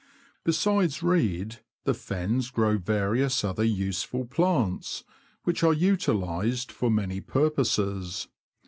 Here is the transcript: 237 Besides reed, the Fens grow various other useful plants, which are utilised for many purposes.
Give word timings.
237 0.45 0.45
Besides 0.87 1.03
reed, 1.03 1.59
the 1.83 1.93
Fens 1.93 2.49
grow 2.49 2.79
various 2.79 3.43
other 3.43 3.63
useful 3.63 4.25
plants, 4.25 5.03
which 5.43 5.61
are 5.61 5.73
utilised 5.73 6.71
for 6.71 6.89
many 6.89 7.19
purposes. 7.21 8.27